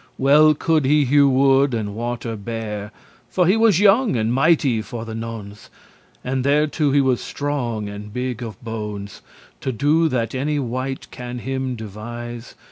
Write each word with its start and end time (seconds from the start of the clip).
Well 0.17 0.55
could 0.55 0.83
he 0.85 1.05
hewe 1.05 1.29
wood, 1.29 1.75
and 1.75 1.93
water 1.93 2.35
bear, 2.35 2.91
For 3.29 3.45
he 3.45 3.55
was 3.55 3.79
young 3.79 4.15
and 4.15 4.33
mighty 4.33 4.81
for 4.81 5.05
the 5.05 5.13
nones*, 5.13 5.69
*occasion 6.25 6.33
And 6.33 6.43
thereto 6.43 6.91
he 6.91 7.01
was 7.01 7.21
strong 7.21 7.87
and 7.87 8.11
big 8.11 8.41
of 8.41 8.59
bones 8.63 9.21
To 9.59 9.71
do 9.71 10.09
that 10.09 10.33
any 10.33 10.57
wight 10.57 11.05
can 11.11 11.37
him 11.37 11.75
devise. 11.75 12.55